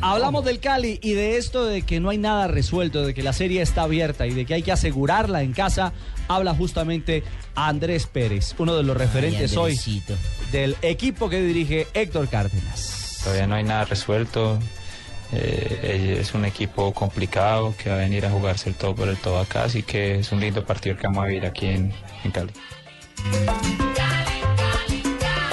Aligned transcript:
Hablamos 0.00 0.44
del 0.44 0.60
Cali 0.60 1.00
y 1.02 1.14
de 1.14 1.38
esto 1.38 1.66
de 1.66 1.82
que 1.82 1.98
no 1.98 2.10
hay 2.10 2.18
nada 2.18 2.46
resuelto, 2.46 3.04
de 3.04 3.14
que 3.14 3.24
la 3.24 3.32
serie 3.32 3.62
está 3.62 3.82
abierta 3.82 4.28
y 4.28 4.30
de 4.32 4.46
que 4.46 4.54
hay 4.54 4.62
que 4.62 4.70
asegurarla 4.70 5.42
en 5.42 5.52
casa. 5.52 5.92
Habla 6.28 6.54
justamente 6.54 7.24
Andrés 7.56 8.06
Pérez, 8.06 8.54
uno 8.58 8.76
de 8.76 8.84
los 8.84 8.96
referentes 8.96 9.56
hoy 9.56 9.76
del 10.52 10.76
equipo 10.82 11.28
que 11.28 11.42
dirige 11.42 11.88
Héctor 11.94 12.28
Cárdenas. 12.28 13.22
Todavía 13.24 13.48
no 13.48 13.56
hay 13.56 13.64
nada 13.64 13.86
resuelto. 13.86 14.60
Eh, 15.32 16.18
es 16.20 16.32
un 16.32 16.44
equipo 16.44 16.94
complicado 16.94 17.74
que 17.76 17.90
va 17.90 17.96
a 17.96 17.98
venir 17.98 18.24
a 18.24 18.30
jugarse 18.30 18.68
el 18.68 18.76
todo 18.76 18.94
por 18.94 19.08
el 19.08 19.16
todo 19.16 19.40
acá, 19.40 19.64
así 19.64 19.82
que 19.82 20.20
es 20.20 20.30
un 20.30 20.38
lindo 20.38 20.64
partido 20.64 20.96
que 20.96 21.08
vamos 21.08 21.24
a 21.24 21.26
vivir 21.26 21.44
aquí 21.44 21.66
en, 21.66 21.92
en 22.22 22.30
Cali. 22.30 22.52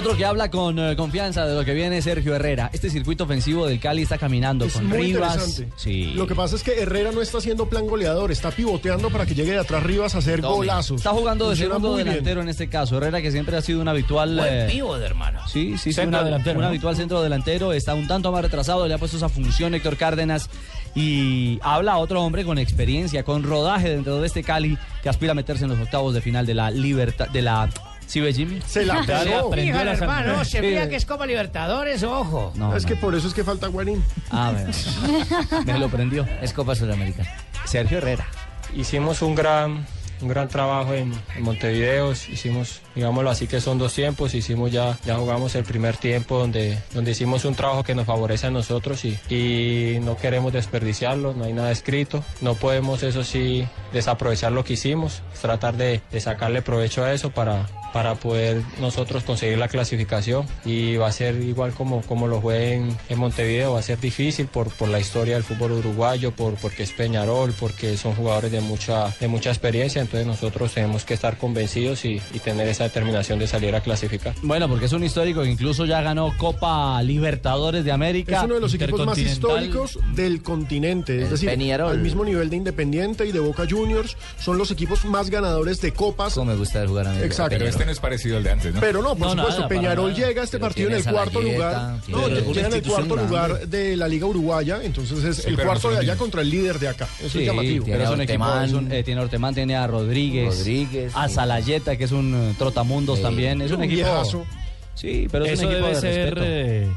Otro 0.00 0.16
que 0.16 0.24
habla 0.24 0.50
con 0.50 0.78
eh, 0.78 0.96
confianza 0.96 1.44
de 1.46 1.54
lo 1.54 1.62
que 1.62 1.74
viene 1.74 1.98
es 1.98 2.04
Sergio 2.04 2.34
Herrera. 2.34 2.70
Este 2.72 2.88
circuito 2.88 3.24
ofensivo 3.24 3.66
del 3.66 3.78
Cali 3.78 4.00
está 4.02 4.16
caminando 4.16 4.64
Es 4.64 4.72
con 4.72 4.86
muy 4.86 4.98
Rivas. 5.12 5.62
Sí. 5.76 6.14
Lo 6.14 6.26
que 6.26 6.34
pasa 6.34 6.56
es 6.56 6.62
que 6.62 6.80
Herrera 6.80 7.12
no 7.12 7.20
está 7.20 7.36
haciendo 7.36 7.68
plan 7.68 7.86
goleador, 7.86 8.32
está 8.32 8.50
pivoteando 8.50 9.10
para 9.10 9.26
que 9.26 9.34
llegue 9.34 9.52
de 9.52 9.58
atrás 9.58 9.82
Rivas 9.82 10.14
a 10.14 10.18
hacer 10.18 10.40
golazos. 10.40 10.96
Está 10.96 11.10
jugando 11.10 11.44
de 11.44 11.50
Funciona 11.50 11.74
segundo 11.74 11.96
bien. 11.96 12.08
delantero 12.08 12.40
en 12.40 12.48
este 12.48 12.68
caso. 12.70 12.96
Herrera 12.96 13.20
que 13.20 13.30
siempre 13.30 13.56
ha 13.58 13.60
sido 13.62 13.82
un 13.82 13.88
habitual. 13.88 14.38
eh, 14.42 14.68
de 14.72 15.04
hermano. 15.04 15.46
Sí, 15.46 15.72
sí, 15.72 15.78
sí, 15.78 15.92
Centro 15.92 16.20
una- 16.20 16.24
delantero, 16.24 16.56
un 16.56 16.62
¿no? 16.62 16.68
habitual 16.68 16.96
centro 16.96 17.20
delantero. 17.20 17.72
Está 17.74 17.92
un 17.94 18.06
tanto 18.08 18.32
más 18.32 18.40
retrasado, 18.40 18.88
le 18.88 18.94
ha 18.94 18.98
puesto 18.98 19.18
esa 19.18 19.28
función 19.28 19.74
Héctor 19.74 19.98
Cárdenas. 19.98 20.48
Y 20.94 21.58
habla 21.62 21.98
otro 21.98 22.22
hombre 22.22 22.44
con 22.46 22.58
experiencia, 22.58 23.22
con 23.22 23.42
rodaje 23.42 23.90
dentro 23.90 24.18
de 24.20 24.26
este 24.26 24.42
Cali 24.42 24.78
que 25.02 25.10
aspira 25.10 25.32
a 25.32 25.34
meterse 25.34 25.64
en 25.64 25.70
los 25.70 25.78
octavos 25.78 26.14
de 26.14 26.22
final 26.22 26.46
de 26.46 26.54
la 26.54 26.70
libertad. 26.70 27.28
De 27.28 27.42
la. 27.42 27.68
¿Sí 28.10 28.20
ve 28.20 28.32
Jimmy? 28.32 28.60
Se 28.66 28.84
la 28.84 29.02
pegó. 29.06 29.52
Fíjate, 29.52 29.90
hermano, 29.90 30.44
se 30.44 30.60
fía 30.60 30.88
que 30.88 30.96
es 30.96 31.06
Copa 31.06 31.26
Libertadores, 31.26 32.02
ojo. 32.02 32.52
No, 32.56 32.74
es 32.74 32.82
no. 32.82 32.88
que 32.88 32.96
por 32.96 33.14
eso 33.14 33.28
es 33.28 33.34
que 33.34 33.44
falta 33.44 33.68
Guarín. 33.68 34.02
Ah, 34.32 34.50
bueno. 34.52 35.64
Me 35.64 35.78
lo 35.78 35.88
prendió. 35.88 36.26
Es 36.42 36.52
Copa 36.52 36.74
Sudamericana. 36.74 37.30
Sergio 37.66 37.98
Herrera. 37.98 38.26
Hicimos 38.74 39.22
un 39.22 39.36
gran, 39.36 39.86
un 40.22 40.28
gran 40.28 40.48
trabajo 40.48 40.92
en, 40.92 41.12
en 41.36 41.42
Montevideo, 41.44 42.10
hicimos, 42.10 42.80
digámoslo 42.96 43.30
así, 43.30 43.46
que 43.46 43.60
son 43.60 43.78
dos 43.78 43.94
tiempos, 43.94 44.34
hicimos 44.34 44.72
ya, 44.72 44.98
ya 45.04 45.14
jugamos 45.14 45.54
el 45.54 45.62
primer 45.62 45.96
tiempo 45.96 46.36
donde, 46.38 46.80
donde 46.92 47.12
hicimos 47.12 47.44
un 47.44 47.54
trabajo 47.54 47.84
que 47.84 47.94
nos 47.94 48.06
favorece 48.06 48.48
a 48.48 48.50
nosotros 48.50 49.04
y, 49.04 49.18
y 49.32 50.00
no 50.00 50.16
queremos 50.16 50.52
desperdiciarlo, 50.52 51.32
no 51.34 51.44
hay 51.44 51.52
nada 51.52 51.70
escrito, 51.70 52.24
no 52.40 52.54
podemos 52.54 53.04
eso 53.04 53.22
sí 53.22 53.66
desaprovechar 53.92 54.50
lo 54.50 54.64
que 54.64 54.72
hicimos, 54.72 55.22
tratar 55.40 55.76
de, 55.76 56.00
de 56.10 56.20
sacarle 56.20 56.60
provecho 56.62 57.04
a 57.04 57.12
eso 57.12 57.30
para, 57.30 57.66
para 57.92 58.14
poder 58.14 58.62
nosotros 58.80 59.24
conseguir 59.24 59.58
la 59.58 59.68
clasificación 59.68 60.46
y 60.64 60.96
va 60.96 61.08
a 61.08 61.12
ser 61.12 61.36
igual 61.42 61.72
como, 61.72 62.02
como 62.02 62.26
lo 62.26 62.40
fue 62.40 62.74
en, 62.74 62.96
en 63.08 63.18
Montevideo, 63.18 63.72
va 63.72 63.80
a 63.80 63.82
ser 63.82 64.00
difícil 64.00 64.46
por, 64.46 64.68
por 64.70 64.88
la 64.88 65.00
historia 65.00 65.34
del 65.34 65.44
fútbol 65.44 65.72
uruguayo, 65.72 66.32
por, 66.32 66.54
porque 66.54 66.82
es 66.82 66.92
Peñarol, 66.92 67.52
porque 67.58 67.96
son 67.96 68.14
jugadores 68.14 68.52
de 68.52 68.60
mucha, 68.60 69.14
de 69.18 69.28
mucha 69.28 69.50
experiencia, 69.50 70.00
entonces 70.00 70.26
nosotros 70.26 70.72
tenemos 70.72 71.04
que 71.04 71.14
estar 71.14 71.36
convencidos 71.36 72.04
y, 72.04 72.20
y 72.32 72.38
tener 72.38 72.68
esa 72.68 72.84
determinación 72.84 73.38
de 73.38 73.46
salir 73.46 73.74
a 73.74 73.80
clasificar. 73.80 74.34
Bueno, 74.42 74.68
porque 74.68 74.86
es 74.86 74.92
un 74.92 75.04
histórico 75.04 75.42
que 75.42 75.50
incluso 75.50 75.84
ya 75.84 76.00
ganó 76.02 76.32
Copa 76.38 77.02
Libertadores 77.02 77.84
de 77.84 77.92
América. 77.92 78.38
Es 78.38 78.44
uno 78.44 78.54
de 78.54 78.60
los 78.60 78.74
equipos 78.74 79.04
más 79.06 79.18
históricos 79.18 79.98
del 80.14 80.42
continente. 80.42 81.22
Es 81.22 81.30
decir, 81.30 81.48
Peñarol. 81.48 81.92
al 81.92 81.98
mismo 81.98 82.24
nivel 82.24 82.50
de 82.50 82.56
Independiente 82.56 83.26
y 83.26 83.32
de 83.32 83.40
Boca 83.40 83.64
Juniors, 83.68 84.16
son 84.38 84.58
los 84.58 84.70
equipos 84.70 85.04
más 85.04 85.30
ganadores 85.30 85.80
de 85.80 85.92
copas. 85.92 86.34
Cómo 86.34 86.52
me 86.52 86.56
gusta 86.56 86.86
jugar 86.86 87.08
a 87.08 87.12
mí. 87.12 87.22
Exacto. 87.22 87.56
Pero 87.80 87.82
este 87.82 87.86
no 87.86 87.92
es 87.92 88.00
parecido 88.00 88.36
al 88.36 88.42
de 88.44 88.50
antes, 88.50 88.74
¿no? 88.74 88.80
Pero 88.80 89.02
no, 89.02 89.08
por 89.16 89.18
No, 89.20 89.30
supuesto, 89.30 89.56
nada, 89.62 89.68
Peñarol 89.68 90.12
nada. 90.12 90.26
llega 90.26 90.40
a 90.42 90.44
este 90.44 90.58
Pero 90.58 90.66
partido 90.68 90.88
en 90.88 90.94
el 90.96 91.02
tiene 91.02 91.14
cuarto 91.16 91.40
lugar. 91.40 92.00
tiene 92.04 92.20
No, 92.20 92.28
llega 92.28 92.66
en 92.68 92.74
el 92.74 92.82
cuarto 92.82 93.14
grande. 93.14 93.28
lugar 93.30 93.68
de 93.68 93.96
la 93.96 94.08
Liga 94.08 94.26
Uruguaya, 94.26 94.80
entonces 94.82 95.24
es 95.24 95.36
Sí, 95.38 95.42
el 95.48 95.56
no 95.56 95.62
cuarto 95.64 95.80
son 95.82 95.94
de 95.94 96.00
allá 96.00 96.16
contra 96.16 96.42
el 96.42 96.50
líder 96.50 96.78
de 96.78 96.88
acá. 96.88 97.08
Eso 97.20 97.28
Sí, 97.30 97.38
es 97.40 97.46
llamativo. 97.46 97.86
pero 97.86 98.04
es 98.04 98.10
un 98.10 98.20
equipo, 98.20 98.44
Ortemán. 98.44 98.64
es 98.64 98.72
un- 98.72 98.92
eh, 98.92 99.02
tiene 99.02 99.20
Ortemán, 99.20 99.54
tiene 99.54 99.76
a 99.76 99.86
Rodríguez, 99.86 100.58
Rodríguez, 100.58 101.12
a 101.14 101.28
sí. 101.28 101.34
Salayeta, 101.34 101.96
que 101.96 102.04
es 102.04 102.12
un 102.12 102.34
eh, 102.34 102.54
trotamundos 102.58 103.18
Sí. 103.18 103.22
también. 103.22 103.60
Es 103.62 103.70
un, 103.70 103.78
Un 103.78 103.84
equipo. 103.84 104.02
viejazo. 104.02 104.44
Sí, 104.94 105.26
pero 105.32 105.44
es 105.46 105.52
Eso 105.52 105.66
un 105.66 105.72
equipo 105.72 105.86
debe 105.88 106.00
de 106.00 106.12
ser 106.14 106.38
eh, 106.42 106.88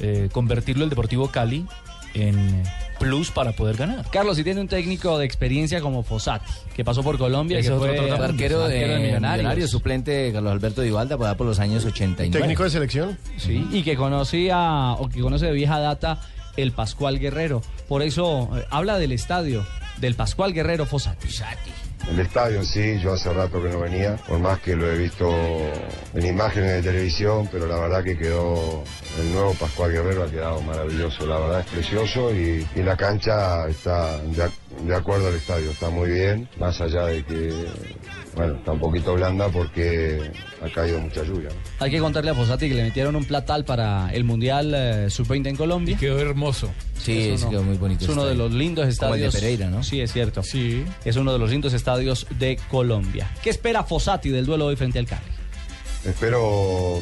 eh, 0.00 0.28
convertirlo 0.32 0.84
el 0.84 0.90
Deportivo 0.90 1.28
Cali 1.30 1.66
en 2.14 2.62
plus 3.02 3.30
para 3.30 3.52
poder 3.52 3.76
ganar. 3.76 4.04
Carlos, 4.10 4.36
si 4.36 4.44
tiene 4.44 4.60
un 4.60 4.68
técnico 4.68 5.18
de 5.18 5.24
experiencia 5.24 5.80
como 5.80 6.02
Fossati, 6.02 6.44
que 6.74 6.84
pasó 6.84 7.02
por 7.02 7.18
Colombia, 7.18 7.58
Ese 7.58 7.68
que 7.68 7.74
otro 7.74 7.86
fue 7.88 7.96
trotamundos. 7.96 8.30
Arquero 8.30 8.68
de, 8.68 8.88
de 8.88 8.98
Millonarios. 8.98 9.70
suplente 9.70 10.10
de 10.10 10.32
Carlos 10.32 10.52
Alberto 10.52 10.82
Vivalda 10.82 11.16
por, 11.16 11.26
allá 11.26 11.36
por 11.36 11.46
los 11.46 11.58
años 11.58 11.84
89. 11.84 12.38
Técnico 12.38 12.62
de 12.64 12.70
selección. 12.70 13.18
Sí, 13.36 13.66
y 13.72 13.82
que 13.82 13.96
conocía 13.96 14.92
o 14.98 15.08
que 15.08 15.20
conoce 15.20 15.46
de 15.46 15.52
vieja 15.52 15.78
data 15.80 16.20
el 16.56 16.72
Pascual 16.72 17.18
Guerrero. 17.18 17.62
Por 17.88 18.02
eso 18.02 18.50
eh, 18.56 18.64
habla 18.70 18.98
del 18.98 19.12
estadio 19.12 19.66
del 19.98 20.14
Pascual 20.14 20.52
Guerrero 20.52 20.86
Fossati. 20.86 21.28
El 22.10 22.20
estadio 22.20 22.64
sí, 22.64 22.98
yo 22.98 23.12
hace 23.12 23.32
rato 23.32 23.62
que 23.62 23.68
no 23.68 23.80
venía, 23.80 24.16
por 24.28 24.38
más 24.38 24.60
que 24.60 24.74
lo 24.76 24.90
he 24.90 24.98
visto 24.98 25.30
en 26.14 26.26
imágenes 26.26 26.72
de 26.72 26.82
televisión, 26.82 27.48
pero 27.50 27.66
la 27.66 27.78
verdad 27.78 28.02
que 28.02 28.18
quedó, 28.18 28.82
el 29.18 29.32
nuevo 29.32 29.54
Pascual 29.54 29.92
Guerrero 29.92 30.24
ha 30.24 30.30
quedado 30.30 30.60
maravilloso, 30.62 31.26
la 31.26 31.38
verdad 31.38 31.60
es 31.60 31.66
precioso 31.66 32.34
y, 32.34 32.66
y 32.74 32.82
la 32.82 32.96
cancha 32.96 33.66
está 33.68 34.18
de 34.18 34.94
acuerdo 34.94 35.28
al 35.28 35.34
estadio, 35.34 35.70
está 35.70 35.90
muy 35.90 36.10
bien, 36.10 36.48
más 36.58 36.80
allá 36.80 37.06
de 37.06 37.24
que, 37.24 37.66
bueno, 38.34 38.54
está 38.54 38.72
un 38.72 38.78
poquito 38.80 39.14
blanda 39.14 39.48
porque 39.48 40.30
ha 40.62 40.68
caído 40.72 41.00
mucha 41.00 41.22
lluvia. 41.22 41.48
¿no? 41.50 41.54
Hay 41.80 41.90
que 41.90 41.98
contarle 41.98 42.30
a 42.30 42.34
Fossati 42.34 42.68
que 42.68 42.74
le 42.74 42.82
metieron 42.84 43.14
un 43.16 43.24
platal 43.24 43.64
para 43.64 44.10
el 44.12 44.24
Mundial 44.24 44.72
eh, 44.74 45.10
Sub-20 45.10 45.48
en 45.48 45.56
Colombia. 45.56 45.96
Quedó 45.98 46.18
hermoso. 46.18 46.70
Sí, 46.98 47.30
Es 47.30 47.40
sí, 47.40 47.48
quedó 47.48 47.62
muy 47.62 47.76
bonito. 47.76 48.04
Es 48.04 48.10
uno 48.10 48.24
de 48.24 48.34
los 48.34 48.52
lindos 48.52 48.82
Como 48.96 49.14
el 49.14 49.22
estadios. 49.22 49.34
de 49.34 49.40
Pereira, 49.40 49.68
¿no? 49.70 49.82
Sí, 49.82 50.00
es 50.00 50.12
cierto. 50.12 50.42
Sí. 50.42 50.84
Es 51.04 51.16
uno 51.16 51.32
de 51.32 51.38
los 51.38 51.50
lindos 51.50 51.72
estadios 51.74 52.26
de 52.38 52.58
Colombia. 52.70 53.30
¿Qué 53.42 53.50
espera 53.50 53.82
Fossati 53.84 54.30
del 54.30 54.46
duelo 54.46 54.66
hoy 54.66 54.76
frente 54.76 54.98
al 54.98 55.06
Cali? 55.06 55.22
Espero 56.04 57.00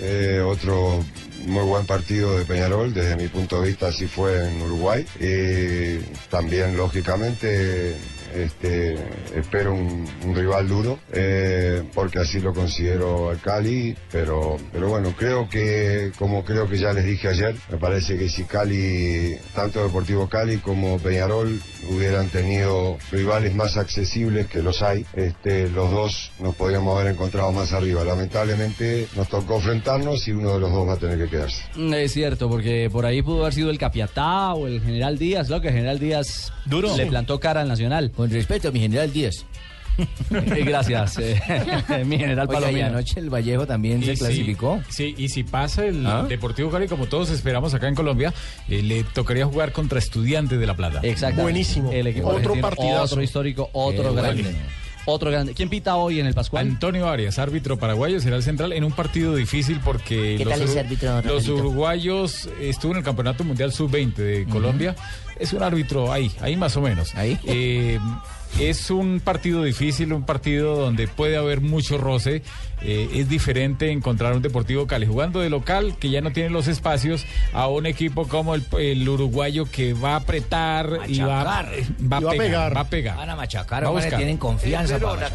eh, 0.00 0.40
otro 0.44 1.04
muy 1.46 1.64
buen 1.64 1.86
partido 1.86 2.38
de 2.38 2.44
Peñarol, 2.44 2.92
desde 2.94 3.16
mi 3.16 3.28
punto 3.28 3.60
de 3.60 3.68
vista 3.68 3.88
así 3.88 4.06
fue 4.06 4.48
en 4.48 4.62
Uruguay. 4.62 5.04
Y 5.20 5.98
también, 6.30 6.76
lógicamente, 6.76 7.96
este, 8.34 8.94
espero 9.34 9.74
un, 9.74 10.08
un 10.24 10.34
rival 10.34 10.68
duro, 10.68 10.98
eh, 11.12 11.82
porque 11.94 12.18
así 12.18 12.40
lo 12.40 12.52
considero 12.52 13.30
al 13.30 13.40
Cali, 13.40 13.96
pero, 14.10 14.56
pero 14.72 14.88
bueno, 14.88 15.14
creo 15.16 15.48
que, 15.48 16.12
como 16.18 16.44
creo 16.44 16.68
que 16.68 16.78
ya 16.78 16.92
les 16.92 17.04
dije 17.04 17.28
ayer, 17.28 17.54
me 17.70 17.78
parece 17.78 18.16
que 18.16 18.28
si 18.28 18.44
Cali, 18.44 19.36
tanto 19.54 19.82
Deportivo 19.82 20.28
Cali 20.28 20.58
como 20.58 20.98
Peñarol, 20.98 21.60
hubieran 21.90 22.28
tenido 22.28 22.96
rivales 23.10 23.54
más 23.54 23.76
accesibles 23.76 24.46
que 24.46 24.62
los 24.62 24.82
hay, 24.82 25.04
este, 25.14 25.68
los 25.68 25.90
dos 25.90 26.32
nos 26.38 26.54
podríamos 26.54 26.98
haber 26.98 27.12
encontrado 27.12 27.52
más 27.52 27.72
arriba. 27.72 28.04
Lamentablemente 28.04 29.08
nos 29.16 29.28
tocó 29.28 29.56
enfrentarnos 29.56 30.26
y 30.28 30.32
uno 30.32 30.54
de 30.54 30.60
los 30.60 30.72
dos 30.72 30.88
va 30.88 30.94
a 30.94 30.98
tener 30.98 31.18
que 31.18 31.28
quedarse. 31.32 31.62
Mm, 31.74 31.94
Es 31.94 32.12
cierto, 32.12 32.48
porque 32.48 32.88
por 32.92 33.04
ahí 33.06 33.22
pudo 33.22 33.40
haber 33.42 33.54
sido 33.54 33.70
el 33.70 33.78
Capiatá 33.78 34.54
o 34.54 34.66
el 34.68 34.80
General 34.80 35.18
Díaz, 35.18 35.48
lo 35.48 35.60
que 35.60 35.68
el 35.68 35.74
General 35.74 35.98
Díaz 35.98 36.52
Duro. 36.66 36.96
le 36.96 37.06
plantó 37.06 37.40
cara 37.40 37.62
al 37.62 37.68
Nacional. 37.68 38.12
Con 38.12 38.30
respeto 38.30 38.68
a 38.68 38.70
mi 38.70 38.80
general 38.80 39.12
Díaz. 39.12 39.44
Eh, 39.98 40.64
Gracias, 40.64 41.18
eh, 41.18 41.38
mi 42.06 42.16
General 42.16 42.48
Palomino. 42.48 42.86
anoche 42.86 43.20
el 43.20 43.28
Vallejo 43.28 43.66
también 43.66 44.02
se 44.02 44.14
si- 44.16 44.20
clasificó. 44.20 44.80
Sí, 44.88 45.14
y 45.18 45.28
si 45.28 45.42
pasa 45.44 45.84
el 45.84 46.06
¿Ah? 46.06 46.24
Deportivo 46.26 46.70
Cali, 46.70 46.88
como 46.88 47.04
todos 47.06 47.28
esperamos 47.30 47.74
acá 47.74 47.88
en 47.88 47.94
Colombia, 47.94 48.32
eh, 48.70 48.80
le 48.82 49.04
tocaría 49.04 49.44
jugar 49.44 49.72
contra 49.72 49.98
Estudiantes 49.98 50.58
de 50.58 50.66
La 50.66 50.74
Plata. 50.74 51.00
Exacto. 51.02 51.42
Buenísimo. 51.42 51.92
El 51.92 52.06
equipo 52.06 52.28
Otro 52.28 52.54
partidazo. 52.58 53.02
Otro 53.04 53.22
histórico, 53.22 53.68
otro 53.74 54.14
Qué 54.14 54.20
grande. 54.22 54.42
bueno. 54.44 54.58
Otro 55.04 55.30
grande. 55.30 55.54
¿Quién 55.54 55.68
pita 55.68 55.96
hoy 55.96 56.20
en 56.20 56.26
el 56.26 56.34
Pascual? 56.34 56.66
Antonio 56.66 57.08
Arias, 57.08 57.38
árbitro 57.38 57.76
paraguayo, 57.78 58.20
será 58.20 58.36
el 58.36 58.42
central 58.42 58.72
en 58.72 58.84
un 58.84 58.92
partido 58.92 59.34
difícil 59.34 59.80
porque 59.84 60.36
¿Qué 60.38 60.44
los, 60.44 60.54
tal 60.54 60.62
ese 60.62 60.74
uru- 60.74 60.80
árbitro, 60.80 61.20
los 61.34 61.48
uruguayos 61.48 62.48
estuvo 62.60 62.92
en 62.92 62.98
el 62.98 63.04
Campeonato 63.04 63.42
Mundial 63.44 63.72
Sub-20 63.72 64.14
de 64.14 64.44
Colombia. 64.46 64.94
Es 65.38 65.52
un 65.52 65.62
árbitro 65.62 66.12
ahí, 66.12 66.30
ahí 66.40 66.56
más 66.56 66.76
o 66.76 66.80
menos. 66.82 67.14
Ahí. 67.16 67.36
Eh, 67.44 67.98
es 68.70 68.90
un 68.90 69.20
partido 69.20 69.62
difícil, 69.62 70.12
un 70.12 70.24
partido 70.24 70.76
donde 70.76 71.08
puede 71.08 71.36
haber 71.36 71.60
mucho 71.60 71.98
roce. 71.98 72.42
Eh, 72.84 73.08
es 73.14 73.28
diferente 73.28 73.92
encontrar 73.92 74.32
un 74.34 74.42
Deportivo 74.42 74.88
Cali 74.88 75.06
jugando 75.06 75.38
de 75.40 75.48
local, 75.50 75.94
que 76.00 76.10
ya 76.10 76.20
no 76.20 76.32
tiene 76.32 76.50
los 76.50 76.66
espacios, 76.66 77.24
a 77.52 77.68
un 77.68 77.86
equipo 77.86 78.26
como 78.26 78.56
el, 78.56 78.64
el 78.78 79.08
uruguayo 79.08 79.66
que 79.70 79.92
va 79.94 80.14
a 80.14 80.16
apretar 80.16 80.98
y 81.06 81.20
va, 81.20 81.44
Machacar. 81.44 81.66
va 82.12 82.20
Y 82.20 82.24
va 82.24 82.30
a 82.30 82.32
pegar, 82.32 82.38
pegar. 82.38 82.76
va 82.76 82.80
a 82.80 82.88
pegar. 82.88 83.16
Van 83.16 83.30
a 83.30 83.36
machacar, 83.36 83.84
tienen 84.16 84.36
confianza. 84.36 84.98
para. 84.98 85.32